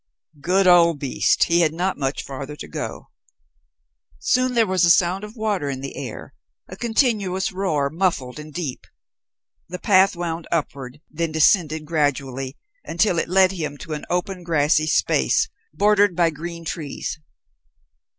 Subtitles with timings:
[0.41, 1.43] Good old beast!
[1.43, 3.09] He had not much farther to go.
[4.17, 6.33] Soon there was a sound of water in the air
[6.67, 8.87] a continuous roar, muffled and deep.
[9.69, 14.87] The path wound upward, then descended gradually until it led him to an open, grassy
[14.87, 17.19] space, bordered by green trees.